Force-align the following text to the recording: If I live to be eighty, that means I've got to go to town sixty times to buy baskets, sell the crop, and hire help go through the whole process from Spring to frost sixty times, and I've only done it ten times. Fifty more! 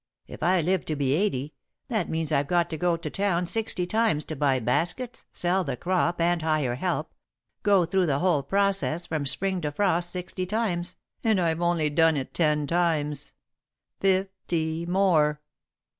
If 0.25 0.41
I 0.41 0.61
live 0.61 0.83
to 0.85 0.95
be 0.95 1.13
eighty, 1.13 1.53
that 1.87 2.09
means 2.09 2.31
I've 2.31 2.47
got 2.47 2.71
to 2.71 2.77
go 2.79 2.97
to 2.97 3.09
town 3.11 3.45
sixty 3.45 3.85
times 3.85 4.25
to 4.25 4.35
buy 4.35 4.59
baskets, 4.59 5.25
sell 5.31 5.63
the 5.63 5.77
crop, 5.77 6.19
and 6.19 6.41
hire 6.41 6.73
help 6.73 7.13
go 7.61 7.85
through 7.85 8.07
the 8.07 8.17
whole 8.17 8.41
process 8.41 9.05
from 9.05 9.27
Spring 9.27 9.61
to 9.61 9.71
frost 9.71 10.09
sixty 10.09 10.47
times, 10.47 10.95
and 11.23 11.39
I've 11.39 11.61
only 11.61 11.91
done 11.91 12.17
it 12.17 12.33
ten 12.33 12.65
times. 12.65 13.33
Fifty 13.99 14.87
more! 14.87 15.39